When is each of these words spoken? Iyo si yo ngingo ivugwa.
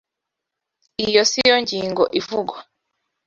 Iyo 1.05 1.21
si 1.31 1.39
yo 1.49 1.55
ngingo 1.63 2.03
ivugwa. 2.19 2.57